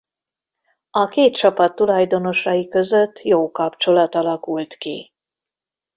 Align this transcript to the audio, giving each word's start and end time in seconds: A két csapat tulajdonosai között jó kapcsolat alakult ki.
A 0.89 1.05
két 1.07 1.35
csapat 1.35 1.75
tulajdonosai 1.75 2.67
között 2.67 3.21
jó 3.21 3.51
kapcsolat 3.51 4.15
alakult 4.15 4.73
ki. 4.73 5.13